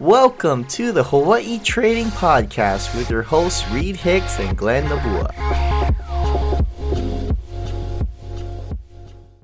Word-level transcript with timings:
Welcome 0.00 0.64
to 0.68 0.92
the 0.92 1.02
Hawaii 1.02 1.58
Trading 1.58 2.06
Podcast 2.06 2.96
with 2.96 3.10
your 3.10 3.20
hosts 3.20 3.68
Reid 3.68 3.96
Hicks 3.96 4.38
and 4.40 4.56
Glenn 4.56 4.86
Nabua. 4.86 5.28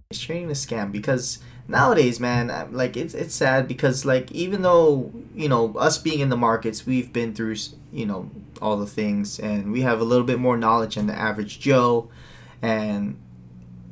It's 0.09 0.19
trading 0.19 0.49
a 0.49 0.55
scam 0.55 0.91
because 0.91 1.41
nowadays, 1.69 2.19
man, 2.19 2.49
uh, 2.49 2.69
like 2.71 2.97
it's 2.97 3.13
it's 3.13 3.35
sad 3.35 3.69
because 3.69 4.07
like 4.07 4.33
even 4.33 4.63
though 4.63 5.13
you 5.35 5.47
know 5.47 5.75
us 5.75 5.99
being 5.99 6.21
in 6.21 6.31
the 6.31 6.39
markets, 6.39 6.87
we've 6.87 7.13
been 7.13 7.35
through 7.35 7.57
you 7.93 8.07
know 8.07 8.31
all 8.63 8.79
the 8.79 8.87
things 8.87 9.39
and 9.39 9.71
we 9.71 9.83
have 9.83 10.01
a 10.01 10.05
little 10.05 10.25
bit 10.25 10.39
more 10.39 10.57
knowledge 10.57 10.95
than 10.95 11.07
the 11.07 11.15
average 11.15 11.61
Joe, 11.61 12.09
and 12.63 13.19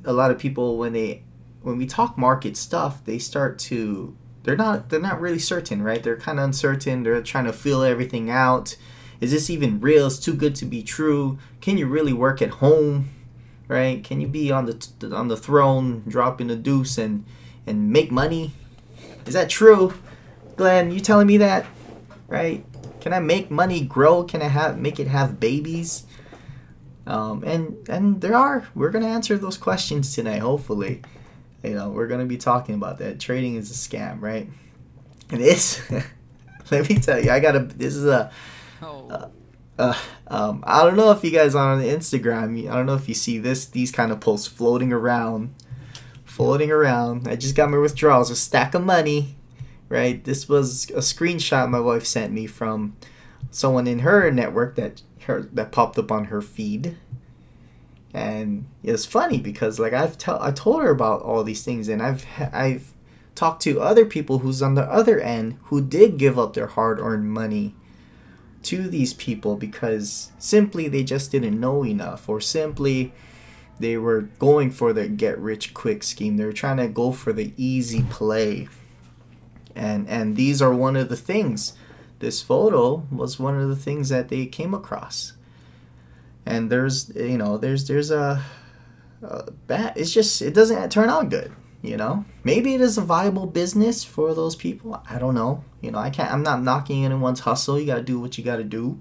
a 0.03 0.15
lot 0.15 0.31
of 0.31 0.39
people 0.39 0.79
when 0.79 0.95
they 0.95 1.25
when 1.61 1.77
we 1.77 1.85
talk 1.85 2.17
market 2.17 2.57
stuff, 2.57 3.05
they 3.05 3.19
start 3.19 3.59
to 3.59 4.17
they're 4.45 4.57
not 4.57 4.91
they're 4.91 5.01
not 5.01 5.21
really 5.21 5.39
certain, 5.39 5.83
right? 5.83 6.03
They're 6.03 6.17
kind 6.17 6.39
of 6.39 6.45
uncertain. 6.45 7.03
They're 7.03 7.23
trying 7.23 7.47
to 7.47 7.53
feel 7.53 7.83
everything 7.83 8.31
out. 8.31 8.77
Is 9.21 9.33
this 9.33 9.51
even 9.51 9.81
real? 9.81 10.07
It's 10.07 10.19
too 10.19 10.35
good 10.35 10.55
to 10.57 10.67
be 10.67 10.83
true. 10.83 11.39
Can 11.61 11.79
you 11.79 11.87
really 11.87 12.13
work 12.13 12.43
at 12.43 12.51
home? 12.51 13.11
Right? 13.67 14.05
Can 14.05 14.21
you 14.21 14.29
be 14.29 14.53
on 14.53 14.67
the 14.67 15.15
on 15.17 15.29
the 15.29 15.37
throne 15.37 16.05
dropping 16.07 16.49
the 16.49 16.57
deuce 16.57 16.99
and 16.99 17.25
and 17.67 17.91
make 17.91 18.13
money? 18.13 18.53
Is 19.27 19.33
that 19.33 19.49
true? 19.49 19.95
Glenn, 20.57 20.93
you 20.93 21.01
telling 21.01 21.27
me 21.27 21.39
that? 21.39 21.65
Right? 22.29 22.65
Can 23.01 23.15
I 23.15 23.21
make 23.21 23.51
money 23.51 23.81
grow? 23.81 24.25
Can 24.25 24.43
I 24.43 24.49
have 24.49 24.79
make 24.79 25.01
it 25.01 25.09
have 25.09 25.41
babies? 25.41 26.05
Um, 27.07 27.43
and 27.45 27.77
and 27.89 28.21
there 28.21 28.35
are. 28.35 28.69
We're 28.75 28.91
gonna 28.91 29.09
answer 29.09 29.39
those 29.39 29.57
questions 29.57 30.15
tonight, 30.15 30.41
hopefully. 30.41 31.01
You 31.65 31.75
know, 31.75 31.89
we're 31.91 32.09
gonna 32.09 32.27
be 32.27 32.37
talking 32.37 32.75
about 32.75 32.99
that. 32.99 33.19
Trading 33.19 33.57
is 33.57 33.71
a 33.71 33.75
scam, 33.75 34.21
right? 34.21 34.49
This, 35.29 35.81
Let 36.71 36.89
me 36.89 36.97
tell 36.97 37.23
you, 37.23 37.31
I 37.31 37.41
got 37.41 37.57
a. 37.57 37.61
This 37.61 37.95
is 37.95 38.07
a. 38.07 38.31
Oh, 38.83 39.31
Uh, 39.77 39.95
um, 40.29 40.63
I 40.67 40.85
don't 40.85 40.97
know 40.97 41.11
if 41.11 41.25
you 41.25 41.33
guys 41.33 41.55
are 41.57 41.73
on 41.73 41.83
Instagram. 41.83 42.71
I 42.71 42.75
don't 42.75 42.87
know 42.87 42.95
if 42.95 43.09
you 43.09 43.15
see 43.15 43.39
this. 43.39 43.67
These 43.67 43.91
kind 43.91 44.13
of 44.13 44.21
posts 44.21 44.47
floating 44.47 44.93
around, 44.93 45.53
floating 46.25 46.71
around. 46.71 47.27
I 47.27 47.35
just 47.37 47.57
got 47.57 47.71
my 47.71 47.79
withdrawals, 47.79 48.31
a 48.31 48.37
stack 48.37 48.75
of 48.75 48.85
money, 48.85 49.35
right? 49.89 50.23
This 50.23 50.49
was 50.49 50.89
a 50.91 50.99
screenshot 51.01 51.69
my 51.71 51.81
wife 51.81 52.07
sent 52.07 52.33
me 52.33 52.47
from 52.47 52.97
someone 53.51 53.87
in 53.87 54.01
her 54.01 54.31
network 54.31 54.77
that 54.77 55.03
her 55.23 55.43
that 55.53 55.73
popped 55.73 55.99
up 55.99 56.13
on 56.13 56.27
her 56.27 56.41
feed, 56.41 56.97
and 58.15 58.67
it 58.85 58.93
was 58.93 59.05
funny 59.05 59.39
because 59.39 59.81
like 59.81 59.93
I've 59.93 60.17
tell 60.17 60.41
I 60.41 60.53
told 60.53 60.83
her 60.83 60.91
about 60.91 61.23
all 61.23 61.43
these 61.43 61.65
things, 61.65 61.89
and 61.89 62.01
I've 62.01 62.25
I've 62.53 62.95
talked 63.35 63.63
to 63.63 63.81
other 63.81 64.07
people 64.07 64.39
who's 64.39 64.63
on 64.63 64.77
the 64.77 64.85
other 64.85 65.19
end 65.21 65.59
who 65.65 65.83
did 65.83 66.17
give 66.17 66.39
up 66.39 66.55
their 66.55 66.69
hard 66.69 67.01
earned 67.01 67.29
money 67.33 67.75
to 68.63 68.89
these 68.89 69.13
people 69.13 69.57
because 69.57 70.31
simply 70.39 70.87
they 70.87 71.03
just 71.03 71.33
didn't 71.33 71.59
know 71.59 71.85
enough 71.85 72.29
or 72.29 72.41
simply 72.41 73.13
they 73.81 73.97
were 73.97 74.23
going 74.39 74.71
for 74.71 74.93
the 74.93 75.09
get 75.09 75.37
rich 75.37 75.75
quick 75.75 76.05
scheme. 76.05 76.37
They 76.37 76.45
were 76.45 76.53
trying 76.53 76.77
to 76.77 76.87
go 76.87 77.11
for 77.11 77.33
the 77.33 77.53
easy 77.57 78.05
play. 78.09 78.69
And 79.75 80.09
and 80.09 80.37
these 80.37 80.63
are 80.63 80.73
one 80.73 80.95
of 80.95 81.09
the 81.09 81.17
things. 81.17 81.73
This 82.21 82.41
photo 82.41 83.05
was 83.11 83.41
one 83.41 83.61
of 83.61 83.69
the 83.69 83.77
things 83.77 84.09
that 84.11 84.29
they 84.29 84.47
came 84.47 84.73
across 84.73 85.33
and 86.47 86.71
there's 86.71 87.15
you 87.15 87.39
know 87.39 87.59
there's 87.59 87.89
there's 87.89 88.11
a, 88.11 88.43
a 89.23 89.51
bad 89.67 89.97
it's 89.97 90.13
just 90.13 90.43
it 90.43 90.55
doesn't 90.55 90.91
turn 90.91 91.09
out 91.09 91.31
good 91.31 91.53
you 91.85 91.99
know? 91.99 92.25
Maybe 92.43 92.75
it 92.75 92.81
is 92.81 92.97
a 92.97 93.03
viable 93.03 93.47
business 93.47 94.05
for 94.05 94.33
those 94.35 94.57
people 94.57 95.03
i 95.09 95.19
don't 95.19 95.35
know. 95.35 95.65
You 95.81 95.91
know 95.91 95.99
i 95.99 96.11
can't 96.11 96.33
i'm 96.33 96.43
not 96.43 96.63
knocking 96.63 97.05
anyone's 97.05 97.41
hustle 97.41 97.79
you 97.79 97.87
got 97.87 97.97
to 97.97 98.03
do 98.03 98.19
what 98.19 98.39
you 98.39 98.45
got 98.45 98.57
to 98.57 98.65
do 98.65 99.01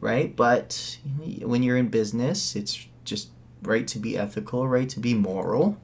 right? 0.00 0.36
But 0.36 0.98
when 1.40 1.62
you're 1.62 1.76
in 1.76 1.88
business 1.88 2.56
it's 2.56 2.86
just 3.04 3.28
right 3.62 3.86
to 3.88 3.98
be 3.98 4.16
ethical 4.18 4.66
right 4.66 4.88
to 4.88 5.00
be 5.00 5.14
moral. 5.14 5.78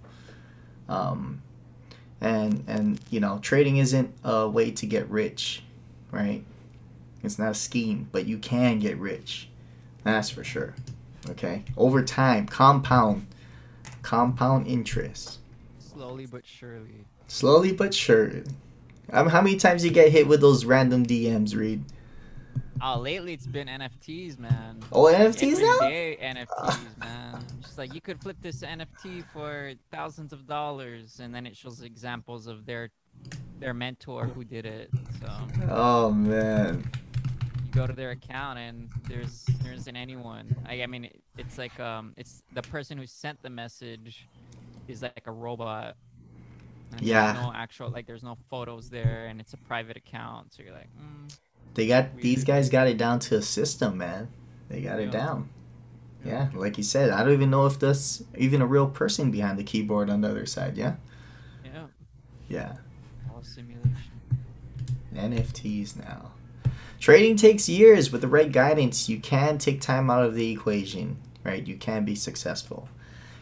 Um 0.88 1.42
and 2.20 2.64
and 2.66 3.00
you 3.10 3.20
know 3.20 3.38
trading 3.40 3.76
isn't 3.76 4.14
a 4.24 4.48
way 4.48 4.70
to 4.72 4.86
get 4.86 5.08
rich 5.10 5.62
right? 6.10 6.42
It's 7.22 7.38
not 7.38 7.50
a 7.50 7.54
scheme 7.54 8.08
but 8.12 8.26
you 8.26 8.38
can 8.38 8.78
get 8.78 8.96
rich 8.98 9.49
that's 10.04 10.30
for 10.30 10.44
sure 10.44 10.74
okay 11.28 11.62
over 11.76 12.02
time 12.02 12.46
compound 12.46 13.26
compound 14.02 14.66
interest 14.66 15.40
slowly 16.00 16.24
but 16.24 16.46
surely. 16.46 17.04
Slowly 17.26 17.72
but 17.72 17.92
surely. 17.92 18.42
Um, 19.12 19.28
how 19.28 19.42
many 19.42 19.56
times 19.56 19.84
you 19.84 19.90
get 19.90 20.10
hit 20.10 20.26
with 20.26 20.40
those 20.40 20.64
random 20.64 21.04
DMs, 21.04 21.54
Reid? 21.54 21.84
Oh, 22.82 22.98
lately 22.98 23.34
it's 23.34 23.46
been 23.46 23.68
NFTs, 23.68 24.38
man. 24.38 24.80
Oh, 24.92 25.04
NFTs 25.04 25.52
Every 25.52 25.64
now? 25.64 25.78
day 25.80 26.18
NFTs, 26.22 26.98
man. 26.98 27.44
Just 27.60 27.76
like 27.76 27.92
you 27.94 28.00
could 28.00 28.18
flip 28.18 28.38
this 28.40 28.62
NFT 28.62 29.24
for 29.30 29.74
thousands 29.92 30.32
of 30.32 30.46
dollars, 30.46 31.20
and 31.20 31.34
then 31.34 31.46
it 31.46 31.54
shows 31.54 31.82
examples 31.82 32.46
of 32.46 32.64
their 32.64 32.88
their 33.58 33.74
mentor 33.74 34.24
who 34.24 34.42
did 34.42 34.64
it. 34.64 34.90
So 35.20 35.30
Oh 35.68 36.10
man. 36.12 36.90
You 37.70 37.80
go 37.80 37.86
to 37.86 37.92
their 37.92 38.10
account, 38.10 38.58
and 38.58 38.90
there's 39.06 39.56
there 39.62 39.72
isn't 39.72 39.96
anyone. 39.96 40.56
I, 40.66 40.82
I 40.82 40.86
mean, 40.86 41.04
it, 41.06 41.22
it's 41.38 41.58
like 41.58 41.78
um, 41.80 42.14
it's 42.16 42.42
the 42.52 42.62
person 42.62 42.98
who 42.98 43.06
sent 43.06 43.40
the 43.42 43.50
message 43.50 44.28
is 44.88 45.02
like 45.02 45.22
a 45.26 45.32
robot. 45.32 45.96
Yeah. 47.00 47.32
No 47.32 47.52
actual 47.54 47.90
like. 47.90 48.06
There's 48.06 48.22
no 48.24 48.36
photos 48.50 48.90
there, 48.90 49.26
and 49.26 49.40
it's 49.40 49.52
a 49.52 49.58
private 49.58 49.96
account. 49.96 50.52
So 50.54 50.62
you're 50.62 50.72
like, 50.72 50.90
mm, 50.98 51.32
They 51.74 51.86
got 51.86 52.16
these 52.16 52.44
guys 52.44 52.68
got 52.68 52.88
it 52.88 52.96
down 52.98 53.18
to 53.20 53.36
a 53.36 53.42
system, 53.42 53.98
man. 53.98 54.28
They 54.68 54.80
got 54.82 55.00
it 55.00 55.06
Yeah. 55.06 55.10
down. 55.10 55.48
Yeah, 56.24 56.50
like 56.54 56.76
you 56.78 56.84
said, 56.84 57.10
I 57.10 57.24
don't 57.24 57.32
even 57.32 57.50
know 57.50 57.66
if 57.66 57.78
there's 57.78 58.24
even 58.36 58.62
a 58.62 58.66
real 58.66 58.88
person 58.88 59.30
behind 59.30 59.58
the 59.58 59.64
keyboard 59.64 60.10
on 60.10 60.20
the 60.20 60.28
other 60.30 60.46
side. 60.46 60.76
Yeah, 60.76 60.96
yeah, 61.64 61.86
yeah. 62.48 62.76
all 63.28 63.42
simulation. 63.42 64.20
NFTs 65.14 65.96
now. 65.96 66.32
Trading 67.00 67.36
takes 67.36 67.66
years. 67.66 68.12
With 68.12 68.20
the 68.20 68.28
right 68.28 68.52
guidance, 68.52 69.08
you 69.08 69.18
can 69.18 69.56
take 69.56 69.80
time 69.80 70.10
out 70.10 70.22
of 70.22 70.34
the 70.34 70.52
equation, 70.52 71.16
right? 71.42 71.66
You 71.66 71.76
can 71.76 72.04
be 72.04 72.14
successful. 72.14 72.90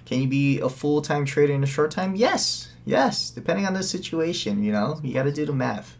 Can 0.06 0.22
you 0.22 0.28
be 0.28 0.60
a 0.60 0.68
full 0.68 1.02
time 1.02 1.24
trader 1.24 1.52
in 1.52 1.64
a 1.64 1.66
short 1.66 1.90
time? 1.90 2.14
Yes, 2.14 2.68
yes. 2.86 3.30
Depending 3.30 3.66
on 3.66 3.74
the 3.74 3.82
situation, 3.82 4.62
you 4.62 4.70
know, 4.70 5.00
you 5.02 5.12
got 5.12 5.24
to 5.24 5.32
do 5.32 5.44
the 5.44 5.52
math. 5.52 5.98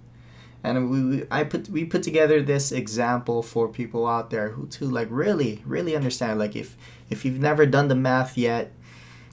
And 0.63 0.89
we, 0.89 1.27
I 1.33 1.43
put, 1.43 1.69
we 1.69 1.85
put 1.85 2.05
together 2.05 2.41
this 2.43 2.71
example 2.71 3.43
for 3.43 3.69
people 3.69 4.07
out 4.07 4.31
there 4.31 4.51
who 4.51 4.67
to 4.69 4.85
like 4.85 5.09
really, 5.11 5.63
really 5.67 5.97
understand. 5.97 6.39
Like 6.39 6.55
if, 6.55 6.77
if 7.11 7.25
you've 7.25 7.41
never 7.41 7.67
done 7.67 7.89
the 7.89 7.97
math 7.97 8.39
yet, 8.39 8.73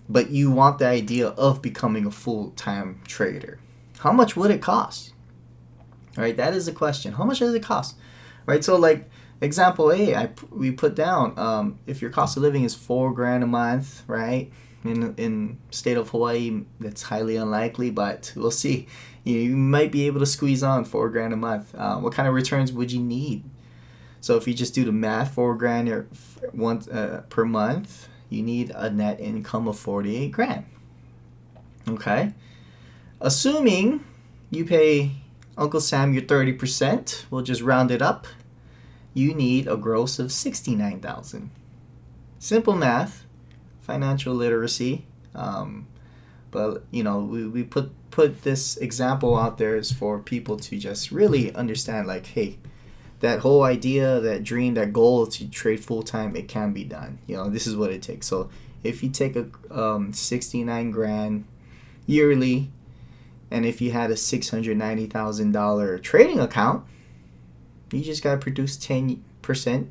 but 0.09 0.31
you 0.31 0.49
want 0.49 0.79
the 0.79 0.87
idea 0.87 1.29
of 1.29 1.61
becoming 1.61 2.07
a 2.07 2.11
full 2.11 2.51
time 2.51 3.01
trader, 3.07 3.59
how 3.99 4.11
much 4.11 4.35
would 4.35 4.49
it 4.49 4.61
cost? 4.61 5.13
Right? 6.17 6.35
That 6.35 6.53
is 6.53 6.65
the 6.65 6.71
question. 6.71 7.13
How 7.13 7.23
much 7.23 7.39
does 7.39 7.53
it 7.53 7.63
cost? 7.63 7.95
Right? 8.45 8.63
So 8.63 8.75
like 8.75 9.09
example 9.41 9.91
a 9.91 10.15
I, 10.15 10.29
we 10.49 10.71
put 10.71 10.95
down 10.95 11.37
um, 11.37 11.79
if 11.85 12.01
your 12.01 12.11
cost 12.11 12.37
of 12.37 12.43
living 12.43 12.63
is 12.63 12.73
four 12.73 13.11
grand 13.13 13.43
a 13.43 13.47
month 13.47 14.03
right 14.07 14.49
in 14.85 15.13
in 15.17 15.57
state 15.71 15.97
of 15.97 16.09
hawaii 16.09 16.63
that's 16.79 17.03
highly 17.03 17.35
unlikely 17.35 17.91
but 17.91 18.31
we'll 18.35 18.51
see. 18.51 18.87
You, 19.23 19.39
you 19.39 19.55
might 19.55 19.91
be 19.91 20.05
able 20.07 20.19
to 20.19 20.25
squeeze 20.25 20.61
on 20.63 20.85
four 20.85 21.09
grand 21.09 21.33
a 21.33 21.37
month. 21.37 21.73
Uh, 21.75 21.97
what 21.97 22.13
kind 22.13 22.27
of 22.27 22.33
returns 22.33 22.71
would 22.71 22.91
you 22.91 23.01
need? 23.01 23.43
So 24.21 24.37
if 24.37 24.47
you 24.47 24.53
just 24.53 24.73
do 24.73 24.85
the 24.85 24.91
math 24.91 25.33
four 25.33 25.55
grand 25.55 25.89
or 25.89 26.07
uh, 26.91 27.21
per 27.29 27.45
month 27.45 28.07
you 28.29 28.43
need 28.43 28.71
a 28.75 28.89
net 28.89 29.19
income 29.19 29.67
of 29.67 29.77
48 29.77 30.31
grand. 30.31 30.65
Okay? 31.87 32.33
Assuming 33.21 34.03
you 34.49 34.65
pay 34.65 35.11
Uncle 35.57 35.79
Sam 35.79 36.13
your 36.13 36.23
30%, 36.23 37.25
we'll 37.29 37.41
just 37.41 37.61
round 37.61 37.91
it 37.91 38.01
up. 38.01 38.27
You 39.13 39.33
need 39.33 39.67
a 39.67 39.77
gross 39.77 40.19
of 40.19 40.31
69,000. 40.31 41.49
Simple 42.39 42.75
math, 42.75 43.25
financial 43.81 44.33
literacy. 44.33 45.05
Um, 45.33 45.87
but 46.51 46.83
you 46.91 47.03
know, 47.03 47.19
we, 47.19 47.47
we 47.47 47.63
put 47.63 47.91
put 48.11 48.43
this 48.43 48.77
example 48.77 49.37
out 49.37 49.57
there 49.57 49.75
is 49.75 49.91
for 49.91 50.19
people 50.19 50.55
to 50.55 50.77
just 50.77 51.11
really 51.11 51.53
understand 51.53 52.07
like, 52.07 52.27
hey, 52.27 52.57
that 53.19 53.39
whole 53.39 53.63
idea, 53.63 54.21
that 54.21 54.43
dream, 54.43 54.73
that 54.75 54.93
goal 54.93 55.27
to 55.27 55.49
trade 55.49 55.83
full 55.83 56.01
time, 56.01 56.33
it 56.35 56.47
can 56.47 56.71
be 56.71 56.85
done. 56.85 57.19
You 57.27 57.35
know, 57.35 57.49
this 57.49 57.67
is 57.67 57.75
what 57.75 57.91
it 57.91 58.01
takes. 58.01 58.27
So 58.27 58.49
if 58.83 59.03
you 59.03 59.09
take 59.09 59.35
a 59.35 59.47
um, 59.69 60.13
69 60.13 60.91
grand 60.91 61.45
yearly 62.05 62.69
and 63.55 63.65
if 63.65 63.79
you 63.79 63.91
had 63.91 64.11
a 64.11 64.15
$690,000 64.15 66.03
trading 66.03 66.39
account, 66.41 66.85
you 67.89 68.01
just 68.01 68.21
got 68.21 68.31
to 68.31 68.37
produce 68.37 68.75
10% 68.75 69.87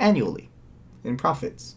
annually 0.00 0.50
in 1.04 1.16
profits. 1.16 1.76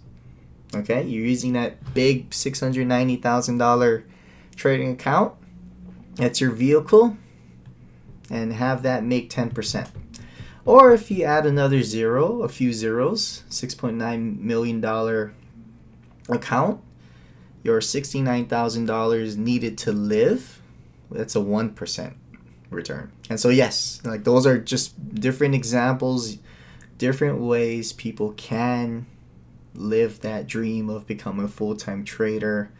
Okay? 0.73 1.03
You're 1.03 1.27
using 1.27 1.53
that 1.53 1.93
big 1.93 2.31
$690,000 2.31 4.03
trading 4.55 4.91
account. 4.93 5.35
That's 6.15 6.41
your 6.41 6.49
vehicle. 6.49 7.17
And 8.31 8.53
have 8.53 8.81
that 8.81 9.03
make 9.03 9.29
10%. 9.29 9.89
Or 10.65 10.91
if 10.91 11.11
you 11.11 11.23
add 11.23 11.45
another 11.45 11.83
zero, 11.83 12.41
a 12.41 12.49
few 12.49 12.73
zeros, 12.73 13.43
$6.9 13.51 14.39
million 14.39 14.83
account, 16.27 16.81
your 17.61 17.79
$69,000 17.79 19.37
needed 19.37 19.77
to 19.77 19.91
live, 19.91 20.60
that's 21.11 21.35
a 21.35 21.39
1% 21.39 22.13
return. 22.69 23.11
And 23.29 23.39
so, 23.39 23.49
yes, 23.49 24.01
like 24.03 24.23
those 24.23 24.47
are 24.47 24.57
just 24.57 25.13
different 25.13 25.53
examples, 25.53 26.37
different 26.97 27.39
ways 27.39 27.93
people 27.93 28.33
can 28.33 29.05
live 29.73 30.21
that 30.21 30.47
dream 30.47 30.89
of 30.89 31.07
becoming 31.07 31.45
a 31.45 31.49
full 31.49 31.75
time 31.75 32.03
trader. 32.03 32.71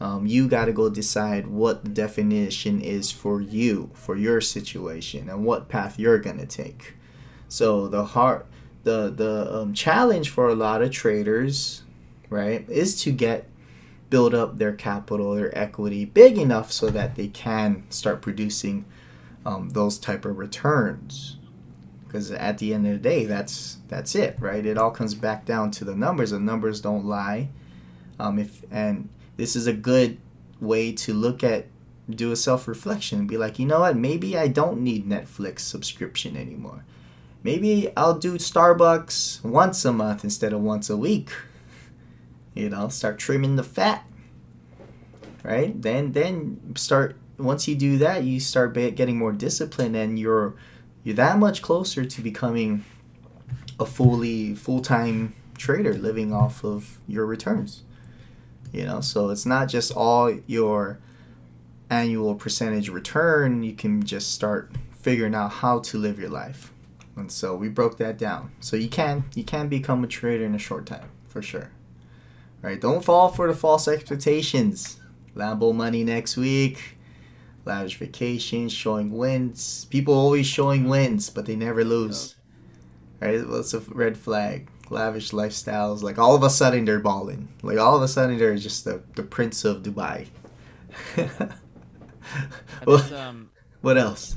Um, 0.00 0.26
you 0.26 0.46
got 0.46 0.66
to 0.66 0.72
go 0.72 0.88
decide 0.88 1.48
what 1.48 1.84
the 1.84 1.90
definition 1.90 2.80
is 2.80 3.10
for 3.10 3.40
you, 3.40 3.90
for 3.94 4.16
your 4.16 4.40
situation, 4.40 5.28
and 5.28 5.44
what 5.44 5.68
path 5.68 5.98
you're 5.98 6.18
going 6.18 6.38
to 6.38 6.46
take. 6.46 6.94
So, 7.48 7.88
the 7.88 8.04
hard, 8.04 8.44
the, 8.84 9.10
the 9.10 9.52
um, 9.52 9.74
challenge 9.74 10.30
for 10.30 10.48
a 10.48 10.54
lot 10.54 10.82
of 10.82 10.92
traders, 10.92 11.82
right, 12.30 12.68
is 12.68 13.02
to 13.02 13.10
get 13.10 13.48
build 14.10 14.34
up 14.34 14.58
their 14.58 14.72
capital, 14.72 15.34
their 15.34 15.56
equity 15.56 16.04
big 16.04 16.38
enough 16.38 16.72
so 16.72 16.88
that 16.90 17.16
they 17.16 17.28
can 17.28 17.84
start 17.90 18.22
producing 18.22 18.84
um, 19.44 19.70
those 19.70 19.98
type 19.98 20.24
of 20.24 20.38
returns. 20.38 21.36
Because 22.06 22.30
at 22.30 22.58
the 22.58 22.72
end 22.72 22.86
of 22.86 22.94
the 22.94 22.98
day 22.98 23.26
that's 23.26 23.78
that's 23.88 24.14
it 24.14 24.36
right? 24.40 24.64
It 24.64 24.78
all 24.78 24.90
comes 24.90 25.14
back 25.14 25.44
down 25.44 25.70
to 25.72 25.84
the 25.84 25.94
numbers 25.94 26.30
the 26.30 26.40
numbers 26.40 26.80
don't 26.80 27.04
lie. 27.04 27.48
Um, 28.18 28.38
if 28.38 28.62
and 28.70 29.10
this 29.36 29.54
is 29.54 29.66
a 29.66 29.74
good 29.74 30.18
way 30.60 30.92
to 30.92 31.12
look 31.12 31.44
at 31.44 31.66
do 32.08 32.32
a 32.32 32.36
self-reflection 32.36 33.18
and 33.20 33.28
be 33.28 33.36
like 33.36 33.58
you 33.58 33.66
know 33.66 33.80
what? 33.80 33.96
Maybe 33.96 34.38
i 34.38 34.48
don't 34.48 34.80
need 34.80 35.06
netflix 35.06 35.60
subscription 35.60 36.34
anymore. 36.34 36.84
Maybe 37.42 37.92
i'll 37.94 38.18
do 38.18 38.38
starbucks 38.38 39.44
once 39.44 39.84
a 39.84 39.92
month 39.92 40.24
instead 40.24 40.54
of 40.54 40.62
once 40.62 40.88
a 40.88 40.96
week 40.96 41.30
you 42.58 42.68
know 42.68 42.88
start 42.88 43.18
trimming 43.18 43.56
the 43.56 43.64
fat 43.64 44.04
right? 45.42 45.80
Then 45.80 46.12
then 46.12 46.74
start 46.76 47.16
once 47.38 47.68
you 47.68 47.74
do 47.74 47.98
that 47.98 48.24
you 48.24 48.40
start 48.40 48.74
getting 48.74 49.16
more 49.16 49.32
disciplined 49.32 49.96
and 49.96 50.18
you're 50.18 50.54
you're 51.04 51.16
that 51.16 51.38
much 51.38 51.62
closer 51.62 52.04
to 52.04 52.20
becoming 52.20 52.84
a 53.80 53.86
fully 53.86 54.54
full-time 54.54 55.34
trader 55.56 55.94
living 55.94 56.32
off 56.32 56.64
of 56.64 56.98
your 57.06 57.24
returns 57.24 57.84
you 58.72 58.84
know? 58.84 59.00
So 59.00 59.30
it's 59.30 59.46
not 59.46 59.68
just 59.68 59.92
all 59.96 60.30
your 60.46 60.98
annual 61.90 62.34
percentage 62.34 62.88
return. 62.88 63.62
You 63.62 63.72
can 63.72 64.02
just 64.02 64.32
start 64.32 64.72
figuring 64.92 65.34
out 65.34 65.52
how 65.52 65.78
to 65.80 65.96
live 65.98 66.18
your 66.18 66.28
life. 66.28 66.72
And 67.16 67.32
so 67.32 67.56
we 67.56 67.68
broke 67.68 67.96
that 67.98 68.18
down. 68.18 68.52
So 68.60 68.76
you 68.76 68.88
can 68.88 69.24
you 69.34 69.42
can 69.42 69.68
become 69.68 70.04
a 70.04 70.06
trader 70.06 70.44
in 70.44 70.54
a 70.54 70.58
short 70.58 70.86
time 70.86 71.08
for 71.26 71.42
sure 71.42 71.70
right 72.62 72.80
don't 72.80 73.04
fall 73.04 73.28
for 73.28 73.48
the 73.48 73.54
false 73.54 73.86
expectations 73.88 74.98
lambo 75.34 75.74
money 75.74 76.04
next 76.04 76.36
week 76.36 76.98
lavish 77.68 77.98
vacations, 77.98 78.72
showing 78.72 79.16
wins. 79.16 79.84
People 79.90 80.14
always 80.14 80.46
showing 80.46 80.88
wins, 80.88 81.30
but 81.30 81.46
they 81.46 81.54
never 81.54 81.84
lose. 81.84 82.34
Right? 83.20 83.46
What's 83.46 83.74
a 83.74 83.80
red 83.80 84.16
flag? 84.16 84.68
Lavish 84.90 85.30
lifestyles. 85.30 86.02
Like 86.02 86.18
all 86.18 86.34
of 86.34 86.42
a 86.42 86.50
sudden 86.50 86.86
they're 86.86 86.98
balling. 86.98 87.48
Like 87.62 87.78
all 87.78 87.94
of 87.94 88.02
a 88.02 88.08
sudden 88.08 88.38
they're 88.38 88.56
just 88.56 88.84
the, 88.84 89.02
the 89.14 89.22
prince 89.22 89.64
of 89.64 89.82
Dubai. 89.82 90.28
what, 92.84 93.12
um, 93.12 93.50
what 93.82 93.98
else? 93.98 94.36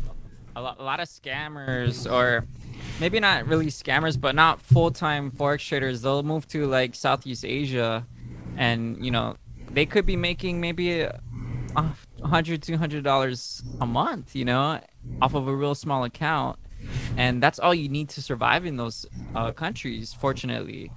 A 0.55 0.61
lot, 0.61 0.79
a 0.79 0.83
lot 0.83 0.99
of 0.99 1.07
scammers 1.07 2.11
or 2.11 2.45
maybe 3.01 3.19
not 3.19 3.47
really 3.47 3.65
scammers, 3.65 4.21
but 4.21 4.35
not 4.35 4.61
full-time 4.61 5.31
forex 5.31 5.67
traders. 5.67 6.03
They'll 6.03 6.23
move 6.23 6.47
to 6.49 6.67
like 6.67 6.95
Southeast 6.95 7.43
Asia, 7.43 8.05
and 8.55 9.03
you 9.03 9.11
know 9.11 9.35
they 9.71 9.85
could 9.85 10.05
be 10.05 10.15
making 10.15 10.61
maybe 10.61 11.01
a, 11.01 11.19
100 11.73 12.61
200 12.61 13.03
dollars 13.03 13.63
a 13.79 13.85
month 13.85 14.35
you 14.35 14.45
know 14.45 14.79
off 15.21 15.33
of 15.33 15.47
a 15.47 15.55
real 15.55 15.75
small 15.75 16.03
account. 16.05 16.57
And 17.17 17.43
that's 17.43 17.59
all 17.59 17.75
you 17.75 17.89
need 17.89 18.09
to 18.09 18.21
survive 18.21 18.65
in 18.65 18.77
those 18.77 19.05
uh, 19.35 19.51
countries 19.51 20.13
fortunately. 20.13 20.91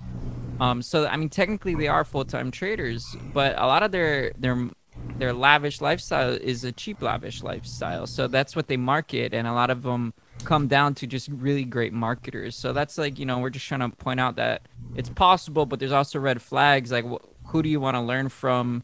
Um, 0.60 0.82
so 0.82 1.06
i 1.08 1.16
mean 1.16 1.30
technically 1.30 1.74
they 1.74 1.88
are 1.88 2.04
full-time 2.04 2.52
traders 2.52 3.16
but 3.32 3.58
a 3.58 3.66
lot 3.66 3.82
of 3.82 3.90
their 3.90 4.30
their 4.38 4.70
their 5.18 5.32
lavish 5.32 5.80
lifestyle 5.80 6.30
is 6.30 6.64
a 6.64 6.72
cheap 6.72 7.02
lavish 7.02 7.42
lifestyle. 7.42 8.06
So 8.06 8.26
that's 8.28 8.54
what 8.54 8.68
they 8.68 8.76
market 8.76 9.34
and 9.34 9.46
a 9.46 9.52
lot 9.52 9.70
of 9.70 9.82
them 9.82 10.14
come 10.44 10.69
down 10.69 10.94
to 10.94 11.06
just 11.06 11.29
really 11.29 11.64
great 11.64 11.93
marketers 11.93 12.56
so 12.56 12.73
that's 12.73 12.99
like 12.99 13.19
you 13.19 13.26
know 13.26 13.38
we're 13.38 13.50
just 13.50 13.67
trying 13.67 13.81
to 13.81 13.88
point 13.96 14.20
out 14.20 14.37
that 14.37 14.62
it's 14.94 15.08
possible 15.08 15.67
but 15.67 15.79
there's 15.79 15.93
also 15.93 16.19
red 16.19 16.41
flags 16.41 16.93
like 16.93 17.05
wh- 17.05 17.49
who 17.49 17.62
do 17.62 17.69
you 17.69 17.81
want 17.81 17.96
to 17.96 18.00
learn 18.00 18.29
from 18.29 18.82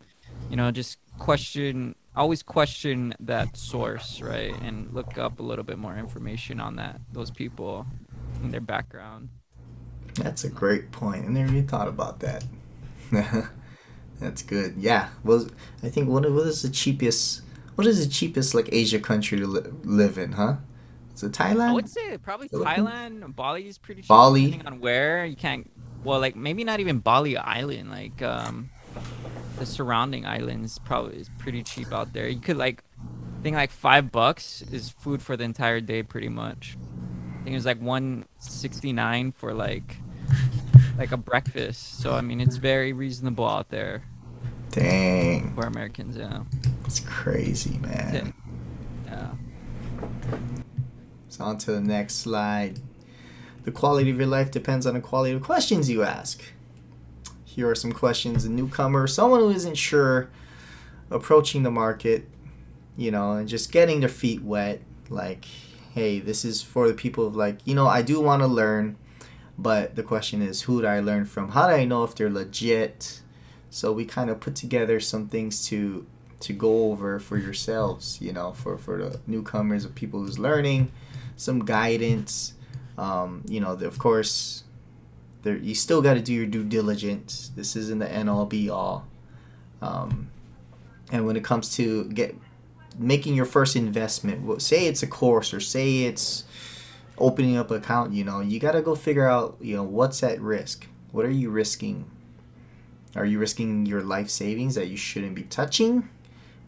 you 0.48 0.56
know 0.56 0.70
just 0.70 0.98
question 1.18 1.94
always 2.16 2.42
question 2.42 3.14
that 3.20 3.56
source, 3.56 4.20
right? 4.20 4.54
And 4.62 4.92
look 4.92 5.18
up 5.18 5.40
a 5.40 5.42
little 5.42 5.64
bit 5.64 5.78
more 5.78 5.96
information 5.96 6.60
on 6.60 6.76
that 6.76 7.00
those 7.12 7.30
people 7.30 7.86
and 8.42 8.52
their 8.52 8.60
background. 8.60 9.28
That's 10.14 10.44
a 10.44 10.48
great 10.48 10.90
point. 10.92 11.24
I 11.24 11.28
never 11.28 11.50
even 11.50 11.68
thought 11.68 11.88
about 11.88 12.20
that. 12.20 12.44
That's 14.20 14.42
good. 14.42 14.74
Yeah. 14.76 15.10
Well, 15.24 15.48
I 15.82 15.88
think 15.88 16.08
what 16.08 16.30
what 16.30 16.46
is 16.46 16.62
the 16.62 16.70
cheapest? 16.70 17.42
What 17.76 17.86
is 17.86 18.04
the 18.04 18.12
cheapest 18.12 18.54
like 18.54 18.68
Asia 18.72 18.98
country 18.98 19.38
to 19.38 19.46
li- 19.46 19.70
live 19.84 20.18
in? 20.18 20.32
Huh? 20.32 20.56
Is 21.20 21.28
it 21.28 21.32
Thailand? 21.32 21.68
I 21.68 21.72
would 21.74 21.88
say 21.88 22.16
probably 22.16 22.48
Thailand. 22.48 23.36
Bali 23.36 23.68
is 23.68 23.76
pretty 23.76 24.00
cheap. 24.00 24.08
Bali. 24.08 24.46
Depending 24.46 24.66
on 24.66 24.80
where 24.80 25.26
you 25.26 25.36
can't. 25.36 25.70
Well, 26.02 26.18
like 26.18 26.34
maybe 26.34 26.64
not 26.64 26.80
even 26.80 26.98
Bali 26.98 27.36
Island. 27.36 27.90
Like 27.90 28.22
um, 28.22 28.70
the 29.58 29.66
surrounding 29.66 30.24
islands 30.24 30.78
probably 30.78 31.18
is 31.18 31.30
pretty 31.38 31.62
cheap 31.62 31.92
out 31.92 32.14
there. 32.14 32.26
You 32.26 32.40
could 32.40 32.56
like, 32.56 32.82
I 33.38 33.42
think 33.42 33.54
like 33.56 33.70
five 33.70 34.10
bucks 34.10 34.62
is 34.72 34.88
food 34.88 35.20
for 35.20 35.36
the 35.36 35.44
entire 35.44 35.82
day, 35.82 36.02
pretty 36.02 36.30
much. 36.30 36.78
I 36.78 37.44
think 37.44 37.52
it 37.52 37.58
was 37.58 37.66
like 37.66 37.82
one 37.82 38.24
sixty 38.38 38.94
nine 38.94 39.32
for 39.32 39.52
like, 39.52 39.98
like 40.96 41.12
a 41.12 41.18
breakfast. 41.18 42.00
So 42.00 42.14
I 42.14 42.22
mean, 42.22 42.40
it's 42.40 42.56
very 42.56 42.94
reasonable 42.94 43.46
out 43.46 43.68
there. 43.68 44.04
Dang. 44.70 45.54
For 45.54 45.66
Americans, 45.66 46.16
yeah. 46.16 46.44
It's 46.86 47.00
crazy, 47.00 47.76
man. 47.78 48.32
Yeah. 49.04 49.32
So 51.28 51.29
on 51.40 51.58
to 51.58 51.72
the 51.72 51.80
next 51.80 52.16
slide. 52.16 52.80
The 53.64 53.72
quality 53.72 54.10
of 54.10 54.18
your 54.18 54.26
life 54.26 54.50
depends 54.50 54.86
on 54.86 54.94
the 54.94 55.00
quality 55.00 55.34
of 55.34 55.42
questions 55.42 55.90
you 55.90 56.02
ask. 56.02 56.42
Here 57.44 57.68
are 57.68 57.74
some 57.74 57.92
questions 57.92 58.44
a 58.44 58.50
newcomer, 58.50 59.06
someone 59.06 59.40
who 59.40 59.50
isn't 59.50 59.74
sure, 59.74 60.30
approaching 61.10 61.62
the 61.62 61.70
market, 61.70 62.28
you 62.96 63.10
know, 63.10 63.32
and 63.32 63.48
just 63.48 63.72
getting 63.72 64.00
their 64.00 64.08
feet 64.08 64.42
wet. 64.42 64.80
Like, 65.08 65.46
hey, 65.94 66.20
this 66.20 66.44
is 66.44 66.62
for 66.62 66.86
the 66.86 66.94
people 66.94 67.26
of 67.26 67.34
like, 67.34 67.58
you 67.64 67.74
know, 67.74 67.86
I 67.86 68.02
do 68.02 68.20
want 68.20 68.42
to 68.42 68.46
learn, 68.46 68.96
but 69.58 69.96
the 69.96 70.02
question 70.02 70.40
is, 70.40 70.62
who 70.62 70.80
do 70.80 70.86
I 70.86 71.00
learn 71.00 71.24
from? 71.24 71.50
How 71.50 71.66
do 71.66 71.74
I 71.74 71.84
know 71.84 72.04
if 72.04 72.14
they're 72.14 72.30
legit? 72.30 73.20
So 73.70 73.92
we 73.92 74.04
kind 74.04 74.30
of 74.30 74.40
put 74.40 74.54
together 74.54 75.00
some 75.00 75.28
things 75.28 75.66
to 75.66 76.06
to 76.40 76.52
go 76.54 76.90
over 76.90 77.20
for 77.20 77.36
yourselves, 77.36 78.18
you 78.20 78.32
know, 78.32 78.52
for 78.52 78.78
for 78.78 78.98
the 78.98 79.20
newcomers 79.26 79.84
of 79.84 79.94
people 79.94 80.20
who's 80.20 80.38
learning, 80.38 80.90
some 81.40 81.64
guidance. 81.64 82.54
Um, 82.98 83.42
you 83.48 83.60
know, 83.60 83.72
of 83.72 83.98
course, 83.98 84.64
there 85.42 85.56
you 85.56 85.74
still 85.74 86.02
got 86.02 86.14
to 86.14 86.20
do 86.20 86.34
your 86.34 86.46
due 86.46 86.64
diligence. 86.64 87.50
This 87.56 87.76
isn't 87.76 87.98
the 87.98 88.10
end 88.10 88.28
all 88.28 88.46
be 88.46 88.68
all. 88.68 89.06
Um, 89.80 90.30
and 91.10 91.26
when 91.26 91.36
it 91.36 91.42
comes 91.42 91.74
to 91.76 92.04
get 92.04 92.36
making 92.98 93.34
your 93.34 93.46
first 93.46 93.74
investment, 93.74 94.60
say 94.60 94.86
it's 94.86 95.02
a 95.02 95.06
course 95.06 95.54
or 95.54 95.60
say 95.60 96.04
it's 96.04 96.44
opening 97.16 97.56
up 97.56 97.70
an 97.70 97.78
account, 97.78 98.12
you 98.12 98.24
know, 98.24 98.40
you 98.40 98.60
got 98.60 98.72
to 98.72 98.82
go 98.82 98.94
figure 98.94 99.26
out, 99.26 99.56
you 99.60 99.76
know, 99.76 99.82
what's 99.82 100.22
at 100.22 100.40
risk. 100.40 100.86
What 101.12 101.24
are 101.24 101.30
you 101.30 101.50
risking? 101.50 102.04
Are 103.16 103.24
you 103.24 103.38
risking 103.38 103.86
your 103.86 104.02
life 104.02 104.28
savings 104.28 104.74
that 104.74 104.88
you 104.88 104.96
shouldn't 104.96 105.34
be 105.34 105.42
touching? 105.42 106.08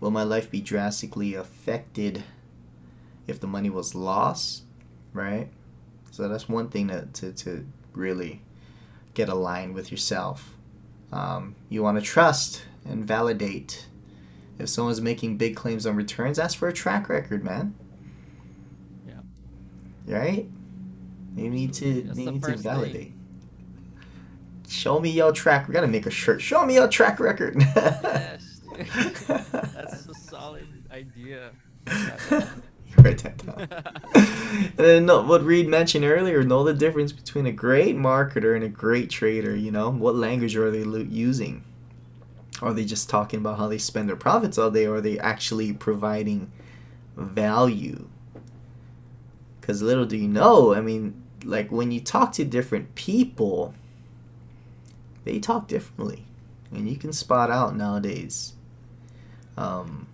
Will 0.00 0.10
my 0.10 0.24
life 0.24 0.50
be 0.50 0.60
drastically 0.60 1.34
affected 1.34 2.24
if 3.26 3.40
the 3.40 3.46
money 3.46 3.70
was 3.70 3.94
lost? 3.94 4.64
Right? 5.12 5.48
So 6.10 6.28
that's 6.28 6.48
one 6.48 6.68
thing 6.68 6.88
to, 6.88 7.06
to, 7.06 7.32
to 7.32 7.66
really 7.94 8.42
get 9.14 9.28
aligned 9.28 9.74
with 9.74 9.90
yourself. 9.90 10.54
Um, 11.12 11.54
you 11.68 11.82
want 11.82 11.98
to 11.98 12.04
trust 12.04 12.64
and 12.84 13.04
validate. 13.04 13.86
If 14.58 14.68
someone's 14.68 15.00
making 15.00 15.38
big 15.38 15.56
claims 15.56 15.86
on 15.86 15.96
returns, 15.96 16.38
ask 16.38 16.58
for 16.58 16.68
a 16.68 16.72
track 16.72 17.08
record, 17.08 17.44
man. 17.44 17.74
Yeah. 19.06 20.18
Right? 20.18 20.48
You 21.36 21.50
need 21.50 21.72
to, 21.74 21.86
you 21.86 22.14
need 22.14 22.42
to 22.42 22.56
validate. 22.56 22.94
Thing. 22.94 23.18
Show 24.68 25.00
me 25.00 25.10
your 25.10 25.32
track. 25.32 25.68
We 25.68 25.74
gotta 25.74 25.88
make 25.88 26.06
a 26.06 26.10
shirt. 26.10 26.40
Show 26.40 26.64
me 26.64 26.74
your 26.74 26.88
track 26.88 27.20
record. 27.20 27.56
yes, 27.58 28.60
That's 29.48 30.06
a 30.06 30.14
solid 30.14 30.66
idea. 30.90 31.50
Write 32.98 33.18
that 33.18 33.38
down. 33.38 33.68
and 34.14 35.06
then 35.06 35.06
what 35.26 35.44
Reid 35.44 35.68
mentioned 35.68 36.04
earlier, 36.04 36.42
know 36.44 36.64
the 36.64 36.74
difference 36.74 37.12
between 37.12 37.46
a 37.46 37.52
great 37.52 37.96
marketer 37.96 38.54
and 38.54 38.64
a 38.64 38.68
great 38.68 39.10
trader. 39.10 39.56
You 39.56 39.70
know, 39.70 39.90
what 39.90 40.14
language 40.14 40.56
are 40.56 40.70
they 40.70 40.84
using? 40.84 41.64
Are 42.60 42.72
they 42.72 42.84
just 42.84 43.10
talking 43.10 43.40
about 43.40 43.58
how 43.58 43.68
they 43.68 43.78
spend 43.78 44.08
their 44.08 44.16
profits 44.16 44.58
all 44.58 44.70
day, 44.70 44.86
or 44.86 44.96
are 44.96 45.00
they 45.00 45.18
actually 45.18 45.72
providing 45.72 46.52
value? 47.16 48.08
Because 49.60 49.82
little 49.82 50.04
do 50.04 50.16
you 50.16 50.28
know, 50.28 50.74
I 50.74 50.80
mean, 50.80 51.22
like 51.44 51.72
when 51.72 51.90
you 51.90 52.00
talk 52.00 52.32
to 52.32 52.44
different 52.44 52.94
people, 52.94 53.74
they 55.24 55.38
talk 55.38 55.66
differently, 55.66 56.26
and 56.70 56.88
you 56.88 56.96
can 56.96 57.12
spot 57.12 57.50
out 57.50 57.76
nowadays. 57.76 58.54
Um, 59.56 60.06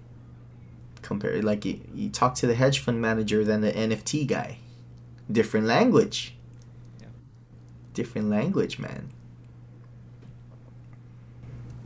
compare 1.08 1.40
like 1.40 1.64
you, 1.64 1.80
you 1.94 2.10
talk 2.10 2.34
to 2.34 2.46
the 2.46 2.54
hedge 2.54 2.80
fund 2.80 3.00
manager 3.00 3.42
than 3.42 3.62
the 3.62 3.72
NFT 3.72 4.26
guy, 4.26 4.58
different 5.32 5.66
language. 5.66 6.34
Yeah. 7.00 7.06
Different 7.94 8.28
language, 8.28 8.78
man. 8.78 9.08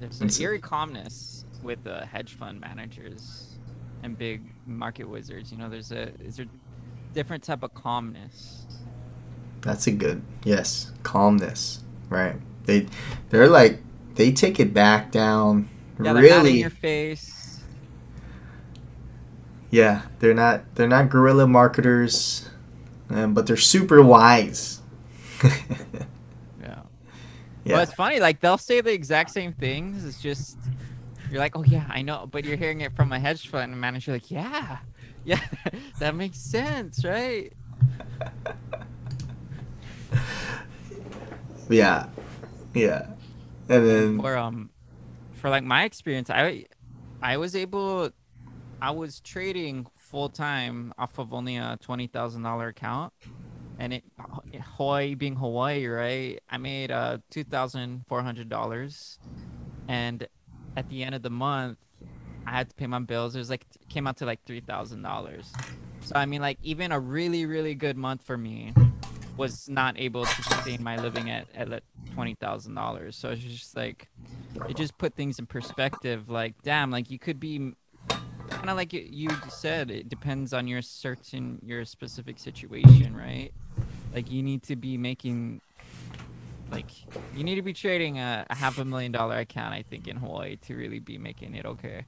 There's 0.01 0.21
an 0.21 0.43
eerie 0.43 0.59
calmness 0.59 1.45
with 1.63 1.85
the 1.85 2.05
hedge 2.05 2.35
fund 2.35 2.61
managers 2.61 3.55
and 4.03 4.19
big 4.19 4.43
market 4.67 5.09
wizards. 5.09 5.53
You 5.53 5.59
know, 5.59 5.69
there's 5.69 5.93
a 5.93 6.09
is 6.21 6.39
there 6.39 6.47
different 7.15 7.45
type 7.45 7.63
of 7.63 7.73
calmness. 7.75 8.67
That's 9.61 9.87
a 9.87 9.93
good 9.93 10.21
yes, 10.43 10.91
calmness, 11.05 11.85
right? 12.09 12.35
They 12.65 12.89
they're 13.31 13.47
like 13.47 13.79
they 14.17 14.33
take 14.33 14.59
it 14.59 14.75
back 14.75 15.13
down. 15.13 15.69
Yeah, 15.99 16.13
not 16.13 16.17
in 16.17 16.23
really, 16.23 16.59
your 16.59 16.71
face. 16.71 17.42
Yeah, 19.73 20.03
they're 20.21 20.35
not 20.35 20.63
they're 20.77 20.87
not 20.87 21.09
guerrilla 21.09 21.49
marketers, 21.49 22.49
um, 23.11 23.35
but 23.35 23.47
they're 23.47 23.57
super 23.57 24.01
wise. 24.03 24.81
Yeah. 26.61 26.61
yeah, 27.65 27.73
Well, 27.75 27.83
it's 27.83 27.95
funny. 27.95 28.21
Like 28.21 28.41
they'll 28.41 28.59
say 28.59 28.83
the 28.83 28.93
exact 28.93 29.31
same 29.31 29.55
things. 29.55 30.05
It's 30.05 30.21
just 30.21 30.59
you're 31.31 31.41
like, 31.41 31.57
oh 31.57 31.65
yeah, 31.65 31.87
I 31.89 32.03
know, 32.03 32.29
but 32.31 32.45
you're 32.45 32.59
hearing 32.59 32.83
it 32.83 32.95
from 32.95 33.11
a 33.13 33.19
hedge 33.19 33.49
fund 33.49 33.81
manager. 33.81 34.13
Like, 34.13 34.31
yeah, 34.31 34.79
yeah, 35.25 35.41
that 35.99 36.15
makes 36.15 36.39
sense, 36.39 37.03
right? 37.05 37.51
yeah, 41.71 42.09
yeah, 42.75 43.07
and 43.71 43.87
then 43.89 44.21
For 44.21 44.37
um, 44.37 44.69
for 45.33 45.49
like 45.49 45.65
my 45.65 45.85
experience, 45.85 46.29
I 46.29 46.67
I 47.23 47.39
was 47.39 47.57
able, 47.57 48.11
I 48.83 48.91
was 48.91 49.21
trading 49.21 49.87
full 49.95 50.29
time 50.29 50.93
off 50.99 51.17
of 51.21 51.33
only 51.33 51.57
a 51.57 51.79
twenty 51.81 52.09
thousand 52.09 52.43
dollar 52.43 52.67
account, 52.67 53.13
and 53.79 53.93
it 53.93 54.03
Hawaii 54.77 55.15
being 55.15 55.37
Hawaii, 55.37 55.87
right? 55.87 56.41
I 56.51 56.57
made 56.57 56.91
uh 56.91 57.19
two 57.31 57.45
thousand 57.45 58.05
four 58.09 58.23
hundred 58.23 58.49
dollars, 58.49 59.21
and 59.87 60.27
at 60.77 60.89
the 60.89 61.05
end 61.05 61.15
of 61.15 61.23
the 61.23 61.31
month, 61.31 61.79
I 62.45 62.51
had 62.51 62.71
to 62.71 62.75
pay 62.75 62.89
my 62.89 62.99
bills. 62.99 63.37
It 63.37 63.39
was 63.39 63.51
like 63.51 63.65
came 63.89 64.09
out 64.09 64.17
to 64.17 64.27
like 64.27 64.41
three 64.47 64.61
thousand 64.61 65.03
dollars. 65.03 65.53
So 66.01 66.17
I 66.17 66.27
mean, 66.27 66.41
like 66.41 66.59
even 66.65 66.91
a 66.91 66.99
really 66.99 67.47
really 67.47 67.77
good 67.77 67.97
month 67.97 68.25
for 68.25 68.37
me 68.37 68.75
was 69.37 69.69
not 69.69 69.97
able 69.97 70.25
to 70.25 70.43
sustain 70.43 70.83
my 70.83 70.97
living 70.97 71.31
at 71.31 71.47
at 71.55 71.85
twenty 72.15 72.35
thousand 72.35 72.75
dollars. 72.75 73.15
So 73.15 73.29
it's 73.29 73.43
just 73.43 73.77
like 73.77 74.09
it 74.69 74.77
just 74.77 74.99
put 74.99 75.15
things 75.15 75.39
in 75.39 75.47
perspective. 75.47 76.29
Like 76.29 76.61
damn, 76.65 76.91
like 76.91 77.13
you 77.13 77.21
could 77.21 77.39
be 77.39 77.75
kind 78.53 78.71
of 78.71 78.77
like 78.77 78.93
you, 78.93 79.01
you 79.11 79.31
said. 79.49 79.91
It 79.91 80.09
depends 80.09 80.53
on 80.53 80.67
your 80.69 80.83
certain 80.83 81.61
your 81.65 81.85
specific 81.85 82.39
situation, 82.39 83.17
right? 83.17 83.53
Like 84.15 84.31
you 84.31 84.43
need 84.43 84.63
to 84.65 84.77
be 84.77 84.97
making 84.99 85.61
like 86.71 86.91
you 87.33 87.45
need 87.45 87.57
to 87.57 87.63
be 87.63 87.73
trading 87.75 88.19
a, 88.19 88.47
a 88.51 88.55
half 88.57 88.79
a 88.79 88.85
million 88.85 89.13
dollar 89.13 89.39
account. 89.39 89.75
I 89.75 89.83
think 89.83 90.09
in 90.09 90.17
Hawaii 90.17 90.57
to 90.59 90.75
really 90.77 91.01
be 91.01 91.19
making 91.19 91.55
it 91.55 91.67
okay. 91.67 92.07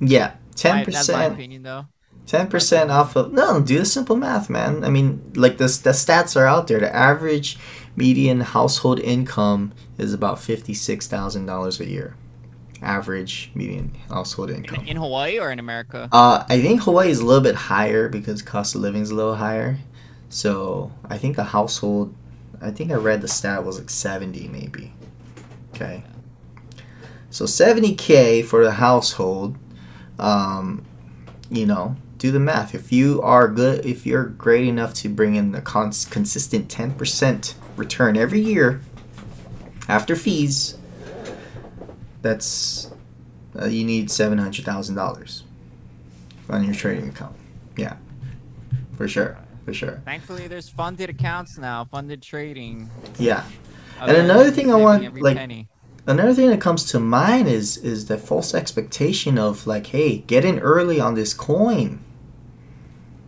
yeah, 0.00 0.34
ten 0.54 0.82
My- 0.82 0.84
That's 0.84 1.10
my 1.10 1.24
opinion, 1.24 1.62
though. 1.62 1.86
Ten 2.26 2.48
percent 2.48 2.90
off 2.90 3.16
of 3.16 3.32
no, 3.32 3.60
do 3.60 3.78
the 3.78 3.84
simple 3.86 4.16
math, 4.16 4.50
man. 4.50 4.84
I 4.84 4.90
mean, 4.90 5.32
like 5.34 5.56
the 5.58 5.64
the 5.66 5.90
stats 5.92 6.36
are 6.36 6.46
out 6.46 6.66
there. 6.66 6.78
The 6.80 6.94
average 6.94 7.58
median 7.96 8.40
household 8.40 9.00
income 9.00 9.72
is 9.96 10.12
about 10.12 10.38
fifty 10.40 10.74
six 10.74 11.06
thousand 11.06 11.46
dollars 11.46 11.80
a 11.80 11.86
year. 11.88 12.16
Average 12.80 13.50
median 13.54 13.92
household 14.08 14.50
income. 14.50 14.82
In, 14.82 14.88
in 14.88 14.96
Hawaii 14.98 15.38
or 15.38 15.50
in 15.50 15.58
America? 15.58 16.08
Uh, 16.12 16.44
I 16.48 16.60
think 16.60 16.82
Hawaii 16.82 17.10
is 17.10 17.18
a 17.18 17.24
little 17.24 17.42
bit 17.42 17.54
higher 17.54 18.08
because 18.08 18.40
cost 18.40 18.74
of 18.74 18.80
living 18.82 19.02
is 19.02 19.10
a 19.10 19.14
little 19.14 19.34
higher. 19.34 19.78
So 20.28 20.92
I 21.04 21.18
think 21.18 21.38
a 21.38 21.44
household, 21.44 22.14
I 22.60 22.70
think 22.70 22.92
I 22.92 22.94
read 22.94 23.20
the 23.20 23.28
stat 23.28 23.64
was 23.64 23.78
like 23.78 23.90
seventy 23.90 24.46
maybe. 24.46 24.92
Okay. 25.74 26.04
So 27.30 27.46
seventy 27.46 27.94
k 27.94 28.42
for 28.42 28.62
the 28.62 28.72
household. 28.72 29.56
Um, 30.18 30.84
you 31.50 31.66
know, 31.66 31.96
do 32.18 32.30
the 32.30 32.40
math. 32.40 32.74
If 32.74 32.92
you 32.92 33.20
are 33.22 33.48
good, 33.48 33.84
if 33.86 34.06
you're 34.06 34.24
great 34.24 34.66
enough 34.66 34.94
to 34.94 35.08
bring 35.08 35.34
in 35.34 35.52
the 35.52 35.60
cons- 35.60 36.04
consistent 36.04 36.70
ten 36.70 36.92
percent 36.92 37.54
return 37.76 38.16
every 38.16 38.40
year 38.40 38.82
after 39.88 40.14
fees, 40.14 40.76
that's 42.22 42.90
uh, 43.60 43.66
you 43.66 43.84
need 43.84 44.10
seven 44.10 44.38
hundred 44.38 44.64
thousand 44.64 44.94
dollars 44.94 45.44
on 46.48 46.64
your 46.64 46.74
trading 46.74 47.08
account. 47.08 47.36
Yeah, 47.76 47.96
for 48.96 49.06
sure, 49.08 49.38
for 49.64 49.72
sure. 49.72 50.02
Thankfully, 50.04 50.48
there's 50.48 50.68
funded 50.68 51.10
accounts 51.10 51.58
now, 51.58 51.84
funded 51.84 52.22
trading. 52.22 52.90
Yeah. 53.18 53.44
And 54.00 54.16
another 54.16 54.50
thing 54.50 54.70
I 54.72 54.76
want, 54.76 55.20
like- 55.20 55.36
penny. 55.36 55.68
Another 56.06 56.32
thing 56.32 56.48
that 56.48 56.60
comes 56.60 56.84
to 56.92 56.98
mind 56.98 57.48
is 57.48 57.76
is 57.76 58.06
the 58.06 58.16
false 58.16 58.54
expectation 58.54 59.36
of 59.38 59.66
like, 59.66 59.88
hey, 59.88 60.18
get 60.18 60.42
in 60.42 60.58
early 60.60 60.98
on 60.98 61.12
this 61.14 61.34
coin. 61.34 62.02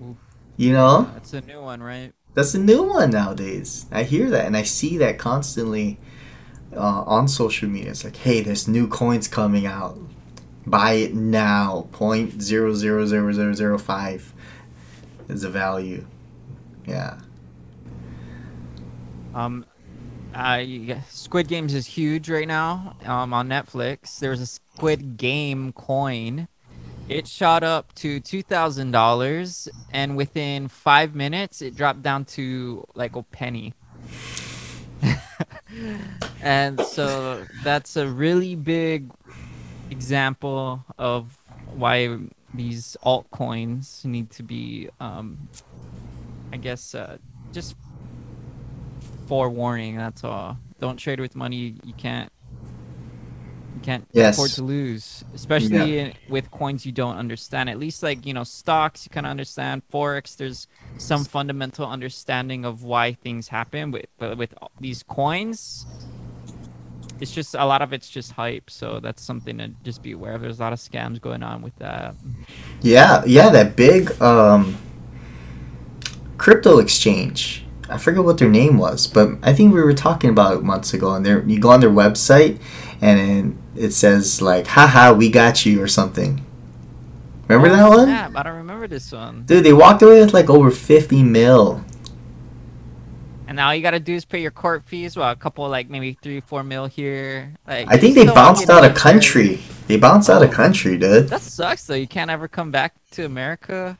Oof. 0.02 0.16
You 0.56 0.72
know, 0.72 1.10
That's 1.12 1.34
a 1.34 1.42
new 1.42 1.60
one, 1.60 1.82
right? 1.82 2.12
that's 2.32 2.54
a 2.54 2.58
new 2.58 2.82
one 2.84 3.10
nowadays. 3.10 3.84
I 3.92 4.04
hear 4.04 4.30
that 4.30 4.46
and 4.46 4.56
I 4.56 4.62
see 4.62 4.96
that 4.96 5.18
constantly 5.18 5.98
uh, 6.76 7.02
on 7.06 7.28
social 7.28 7.68
media. 7.68 7.90
It's 7.90 8.04
like, 8.04 8.16
hey, 8.16 8.40
there's 8.40 8.68
new 8.68 8.86
coins 8.86 9.28
coming 9.28 9.66
out. 9.66 9.98
Buy 10.66 10.92
it 10.92 11.14
now. 11.14 11.88
Point 11.92 12.40
zero 12.42 12.74
zero 12.74 13.06
zero 13.06 13.32
zero 13.32 13.52
zero 13.54 13.78
five 13.78 14.32
is 15.28 15.42
the 15.42 15.50
value. 15.50 16.06
Yeah. 16.86 17.18
Um, 19.34 19.64
yeah, 20.34 21.00
Squid 21.08 21.48
Games 21.48 21.74
is 21.74 21.86
huge 21.86 22.28
right 22.28 22.48
now. 22.48 22.96
Um, 23.04 23.32
on 23.32 23.48
Netflix, 23.48 24.18
there's 24.18 24.40
a 24.40 24.46
Squid 24.46 25.16
Game 25.16 25.72
coin. 25.72 26.48
It 27.08 27.26
shot 27.26 27.64
up 27.64 27.92
to 27.96 28.20
two 28.20 28.42
thousand 28.42 28.92
dollars, 28.92 29.68
and 29.92 30.16
within 30.16 30.68
five 30.68 31.14
minutes, 31.14 31.62
it 31.62 31.74
dropped 31.74 32.02
down 32.02 32.24
to 32.26 32.86
like 32.94 33.16
a 33.16 33.22
penny. 33.22 33.74
And 36.42 36.80
so 36.80 37.44
that's 37.62 37.96
a 37.96 38.06
really 38.06 38.54
big 38.54 39.10
example 39.90 40.84
of 40.98 41.36
why 41.74 42.18
these 42.54 42.96
altcoins 43.04 44.04
need 44.04 44.30
to 44.30 44.42
be, 44.42 44.88
um, 45.00 45.48
I 46.52 46.56
guess, 46.56 46.94
uh, 46.94 47.18
just 47.52 47.76
forewarning. 49.26 49.96
That's 49.96 50.24
all. 50.24 50.58
Don't 50.80 50.96
trade 50.96 51.20
with 51.20 51.36
money 51.36 51.76
you 51.84 51.92
can't. 51.94 52.32
You 53.74 53.80
can't 53.80 54.06
Yes. 54.12 54.34
afford 54.34 54.50
to 54.54 54.62
lose, 54.62 55.24
especially 55.34 55.98
in, 55.98 56.14
with 56.28 56.50
coins 56.50 56.84
you 56.86 56.92
don't 56.92 57.16
understand. 57.16 57.70
At 57.70 57.78
least, 57.78 58.02
like 58.02 58.26
you 58.26 58.34
know, 58.34 58.44
stocks 58.44 59.06
you 59.06 59.10
kind 59.10 59.26
of 59.26 59.30
understand. 59.30 59.82
Forex, 59.92 60.36
there's 60.36 60.66
some 60.98 61.24
fundamental 61.24 61.86
understanding 61.86 62.64
of 62.64 62.82
why 62.82 63.12
things 63.12 63.48
happen. 63.48 63.92
With 63.92 64.06
but 64.18 64.38
with 64.38 64.54
these 64.80 65.02
coins, 65.04 65.86
it's 67.20 67.32
just 67.32 67.54
a 67.54 67.64
lot 67.64 67.82
of 67.82 67.92
it's 67.92 68.10
just 68.10 68.32
hype. 68.32 68.70
So 68.70 69.00
that's 69.00 69.22
something 69.22 69.58
to 69.58 69.68
just 69.84 70.02
be 70.02 70.12
aware 70.12 70.32
of. 70.34 70.42
There's 70.42 70.58
a 70.58 70.62
lot 70.62 70.72
of 70.72 70.80
scams 70.80 71.20
going 71.20 71.42
on 71.42 71.62
with 71.62 71.76
that. 71.76 72.16
Yeah, 72.82 73.22
yeah, 73.26 73.50
that 73.50 73.76
big 73.76 74.20
um, 74.22 74.76
crypto 76.38 76.78
exchange. 76.78 77.64
I 77.90 77.98
forget 77.98 78.24
what 78.24 78.38
their 78.38 78.48
name 78.48 78.78
was, 78.78 79.06
but 79.06 79.30
I 79.42 79.52
think 79.52 79.74
we 79.74 79.80
were 79.82 79.92
talking 79.94 80.30
about 80.30 80.56
it 80.56 80.62
months 80.62 80.94
ago. 80.94 81.14
And 81.14 81.24
there, 81.26 81.42
you 81.46 81.58
go 81.58 81.70
on 81.70 81.80
their 81.80 81.90
website, 81.90 82.60
and 83.00 83.58
it 83.76 83.92
says 83.92 84.40
like, 84.40 84.66
"Haha, 84.68 85.12
we 85.12 85.28
got 85.30 85.66
you" 85.66 85.82
or 85.82 85.88
something. 85.88 86.44
Remember 87.48 87.68
Oh, 87.68 87.76
that 87.76 87.88
one, 87.88 88.06
snap, 88.06 88.32
I 88.36 88.42
don't 88.44 88.56
remember 88.58 88.86
this 88.86 89.10
one. 89.10 89.42
dude? 89.44 89.64
They 89.64 89.72
walked 89.72 90.02
away 90.02 90.20
with 90.20 90.32
like 90.32 90.48
over 90.48 90.70
fifty 90.70 91.22
mil. 91.22 91.84
And 93.48 93.56
now 93.56 93.72
you 93.72 93.82
gotta 93.82 93.98
do 93.98 94.14
is 94.14 94.24
pay 94.24 94.40
your 94.40 94.52
court 94.52 94.84
fees. 94.86 95.16
Well, 95.16 95.28
a 95.30 95.34
couple 95.34 95.68
like 95.68 95.90
maybe 95.90 96.16
three, 96.22 96.40
four 96.40 96.62
mil 96.62 96.86
here. 96.86 97.52
Like 97.66 97.88
I 97.90 97.96
think 97.96 98.14
they 98.14 98.26
bounced 98.26 98.70
out 98.70 98.84
of 98.84 98.94
country. 98.94 99.58
They 99.88 99.96
bounced 99.96 100.30
out 100.30 100.42
of 100.44 100.50
Oh. 100.50 100.52
country, 100.52 100.96
dude. 100.96 101.28
That 101.28 101.40
sucks 101.40 101.84
though. 101.86 101.94
You 101.96 102.06
can't 102.06 102.30
ever 102.30 102.46
come 102.46 102.70
back 102.70 102.94
to 103.12 103.24
America. 103.24 103.98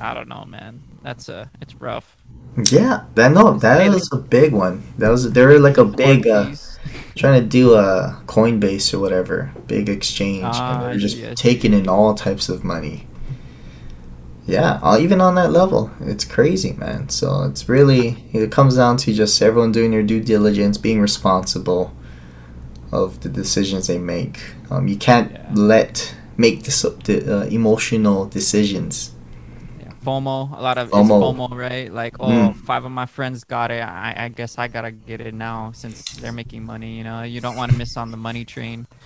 I 0.00 0.14
don't 0.14 0.28
know, 0.28 0.46
man. 0.46 0.80
That's 1.02 1.28
a 1.28 1.50
it's 1.60 1.74
rough. 1.74 2.16
Yeah, 2.56 3.04
that 3.14 3.32
no, 3.32 3.58
that 3.58 3.88
was 3.92 4.08
a 4.12 4.16
big 4.16 4.52
one. 4.52 4.82
That 4.98 5.10
was 5.10 5.30
they 5.32 5.44
were 5.44 5.58
like 5.58 5.76
a 5.76 5.84
big 5.84 6.26
uh, 6.26 6.54
trying 7.14 7.40
to 7.42 7.46
do 7.46 7.74
a 7.74 8.20
Coinbase 8.26 8.94
or 8.94 8.98
whatever, 8.98 9.52
big 9.66 9.88
exchange, 9.88 10.44
Ah, 10.46 10.74
and 10.74 10.82
they're 10.92 10.98
just 10.98 11.16
see. 11.16 11.34
taking 11.34 11.74
in 11.74 11.88
all 11.88 12.14
types 12.14 12.48
of 12.48 12.64
money. 12.64 13.06
Yeah, 14.46 14.78
uh, 14.82 14.96
even 15.00 15.20
on 15.20 15.34
that 15.34 15.50
level, 15.50 15.90
it's 16.00 16.24
crazy, 16.24 16.72
man. 16.72 17.08
So 17.08 17.42
it's 17.42 17.68
really 17.68 18.24
it 18.32 18.50
comes 18.52 18.76
down 18.76 18.96
to 18.98 19.12
just 19.12 19.42
everyone 19.42 19.72
doing 19.72 19.90
their 19.90 20.04
due 20.04 20.20
diligence, 20.20 20.78
being 20.78 21.00
responsible 21.00 21.92
of 22.92 23.20
the 23.20 23.28
decisions 23.28 23.88
they 23.88 23.98
make. 23.98 24.38
Um, 24.70 24.86
you 24.88 24.96
can't 24.96 25.32
Yeah. 25.32 25.46
let 25.54 26.14
make 26.36 26.62
this 26.62 26.82
the, 27.04 27.40
uh, 27.40 27.44
emotional 27.46 28.26
decisions. 28.26 29.10
FOMO, 30.06 30.56
a 30.56 30.62
lot 30.62 30.78
of 30.78 30.90
FOMO. 30.90 31.34
FOMO. 31.34 31.48
FOMO, 31.50 31.56
right? 31.56 31.92
Like, 31.92 32.16
oh, 32.20 32.28
Mm. 32.28 32.54
five 32.56 32.84
of 32.84 32.92
my 32.92 33.06
friends 33.06 33.42
got 33.44 33.70
it. 33.72 33.82
I, 33.82 34.14
I 34.16 34.28
guess 34.28 34.56
I 34.56 34.68
gotta 34.68 34.92
get 34.92 35.20
it 35.20 35.34
now 35.34 35.72
since 35.74 36.02
they're 36.16 36.32
making 36.32 36.64
money. 36.64 36.96
You 36.96 37.04
know, 37.04 37.22
you 37.22 37.40
don't 37.40 37.56
want 37.56 37.72
to 37.72 37.78
miss 37.78 37.96
on 37.96 38.10
the 38.12 38.16
money 38.16 38.44
train. 38.44 38.86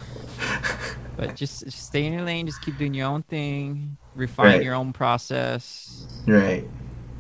But 1.17 1.37
just, 1.37 1.65
just 1.65 1.87
stay 1.87 2.07
in 2.07 2.15
your 2.15 2.23
lane. 2.23 2.47
Just 2.47 2.63
keep 2.63 2.79
doing 2.79 2.95
your 2.95 3.07
own 3.07 3.23
thing. 3.25 3.99
Refine 4.15 4.47
Right. 4.47 4.63
your 4.63 4.75
own 4.75 4.93
process, 4.95 6.07
right, 6.27 6.65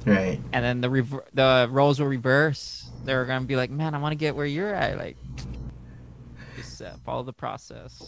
right. 0.06 0.40
and 0.52 0.64
then 0.64 0.80
the 0.80 0.88
rever- 0.90 1.24
the 1.34 1.68
roles 1.70 2.00
will 2.00 2.06
reverse. 2.08 2.88
They're 3.04 3.24
gonna 3.26 3.44
be 3.44 3.56
like, 3.56 3.70
man, 3.70 3.94
I 3.94 3.98
want 3.98 4.12
to 4.12 4.16
get 4.16 4.34
where 4.34 4.46
you're 4.46 4.74
at. 4.74 4.96
Like, 4.98 5.16
just 6.56 6.80
uh, 6.82 6.92
follow 7.04 7.22
the 7.22 7.32
process. 7.32 8.02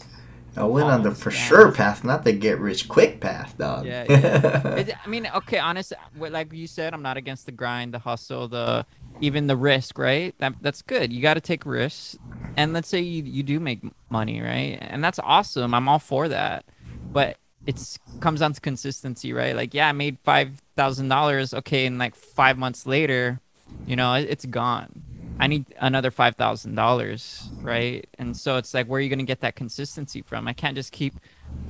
I 0.55 0.63
went 0.65 0.87
on 0.89 1.01
the 1.03 1.11
for 1.11 1.31
sure 1.31 1.71
path, 1.71 2.03
not 2.03 2.23
the 2.23 2.31
get 2.31 2.59
rich 2.59 2.87
quick 2.87 3.19
path, 3.19 3.57
dog. 3.57 3.85
Yeah, 3.85 4.05
yeah. 4.09 4.75
It- 4.75 4.95
I 5.03 5.07
mean, 5.07 5.27
okay, 5.35 5.57
honestly, 5.57 5.97
Like 6.17 6.53
you 6.53 6.67
said, 6.67 6.93
I'm 6.93 7.01
not 7.01 7.17
against 7.17 7.45
the 7.45 7.51
grind, 7.51 7.93
the 7.93 7.99
hustle, 7.99 8.47
the 8.47 8.85
even 9.19 9.47
the 9.47 9.57
risk, 9.57 9.97
right? 9.97 10.35
That 10.39 10.53
that's 10.61 10.81
good. 10.81 11.11
You 11.11 11.21
got 11.21 11.35
to 11.35 11.41
take 11.41 11.65
risks, 11.65 12.17
and 12.55 12.73
let's 12.73 12.87
say 12.87 12.99
you 12.99 13.23
you 13.23 13.41
do 13.43 13.59
make 13.59 13.81
money, 14.09 14.41
right? 14.41 14.77
And 14.81 15.03
that's 15.03 15.19
awesome. 15.19 15.73
I'm 15.73 15.87
all 15.89 15.99
for 15.99 16.27
that, 16.27 16.65
but 17.11 17.37
it's 17.65 17.97
comes 18.19 18.41
down 18.41 18.53
to 18.53 18.61
consistency, 18.61 19.33
right? 19.33 19.55
Like, 19.55 19.73
yeah, 19.73 19.87
I 19.89 19.91
made 19.91 20.17
five 20.23 20.61
thousand 20.75 21.07
dollars. 21.09 21.53
Okay, 21.53 21.85
and 21.85 21.97
like 21.97 22.13
five 22.15 22.57
months 22.57 22.85
later, 22.85 23.39
you 23.87 23.95
know, 23.95 24.13
it, 24.13 24.27
it's 24.29 24.45
gone. 24.45 25.01
I 25.39 25.47
need 25.47 25.65
another 25.79 26.11
five 26.11 26.35
thousand 26.35 26.75
dollars, 26.75 27.49
right? 27.61 28.07
And 28.19 28.35
so 28.37 28.57
it's 28.57 28.73
like, 28.73 28.87
where 28.87 28.99
are 28.99 29.01
you 29.01 29.09
gonna 29.09 29.23
get 29.23 29.41
that 29.41 29.55
consistency 29.55 30.21
from? 30.21 30.47
I 30.47 30.53
can't 30.53 30.75
just 30.75 30.91
keep 30.91 31.15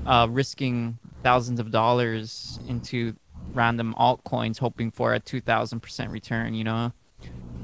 uh, 0.05 0.27
risking 0.29 0.99
thousands 1.23 1.59
of 1.59 1.71
dollars 1.71 2.59
into 2.67 3.15
random 3.53 3.95
altcoins, 3.97 4.59
hoping 4.59 4.91
for 4.91 5.13
a 5.13 5.19
two 5.19 5.41
thousand 5.41 5.79
percent 5.79 6.11
return. 6.11 6.53
You 6.53 6.65
know, 6.65 6.93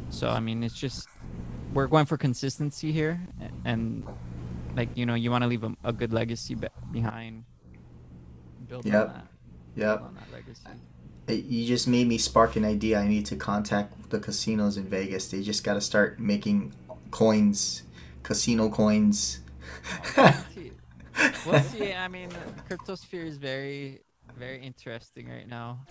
so 0.10 0.29
I 0.29 0.39
mean, 0.39 0.63
it's 0.63 0.75
just 0.75 1.08
we're 1.74 1.88
going 1.88 2.06
for 2.06 2.18
consistency 2.18 2.91
here, 2.91 3.20
and 3.65 4.03
like 4.75 4.89
you 4.96 5.06
know, 5.06 5.15
you 5.15 5.29
want 5.32 5.44
to 5.44 5.48
leave 5.48 5.63
a, 5.63 5.75
a 5.84 5.94
good 5.94 6.13
legacy 6.13 6.56
be- 6.56 6.68
behind. 6.91 7.44
Build 8.68 8.86
Yep. 8.86 9.08
on 9.08 9.13
that. 9.13 9.27
Yep. 9.75 10.01
On 10.01 10.15
that 10.15 10.32
legacy 10.32 10.62
you 11.38 11.67
just 11.67 11.88
made 11.88 12.07
me 12.07 12.17
spark 12.17 12.55
an 12.55 12.65
idea. 12.65 13.00
I 13.00 13.07
need 13.07 13.25
to 13.27 13.36
contact 13.36 14.09
the 14.09 14.19
casinos 14.19 14.77
in 14.77 14.86
Vegas. 14.86 15.29
They 15.29 15.41
just 15.41 15.63
got 15.63 15.75
to 15.75 15.81
start 15.81 16.19
making 16.19 16.74
coins, 17.12 17.83
casino 18.24 18.69
coins. 18.69 19.39
we'll, 20.17 20.33
see. 20.53 20.71
we'll 21.45 21.62
see. 21.62 21.93
I 22.05 22.07
mean, 22.07 22.29
cryptosphere 22.69 23.25
is 23.25 23.38
very, 23.38 24.01
very 24.38 24.62
interesting 24.62 25.29
right 25.29 25.48
now. 25.48 25.86